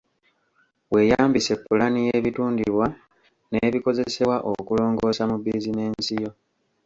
Weeyambise 0.91 1.53
pulaani 1.63 1.99
y’ebitundibwa 2.07 2.85
n’ebikozesebwa 3.49 4.37
okulongoosa 4.51 5.23
mu 5.31 5.37
bizinensi 5.43 6.13
yo. 6.23 6.31